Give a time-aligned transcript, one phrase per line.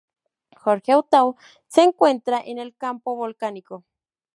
[0.59, 1.31] George, Utah
[1.67, 3.85] se encuentra en el campo volcánico.